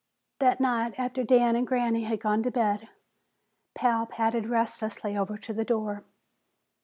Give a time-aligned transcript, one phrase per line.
[0.39, 2.89] That night, after Dan and Granny had gone to bed,
[3.75, 6.03] Pal padded restlessly over to the door.